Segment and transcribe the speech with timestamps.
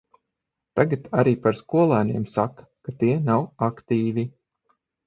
[0.79, 4.29] Tagad arī par skolēniem saka, ka tie nav aktīvi.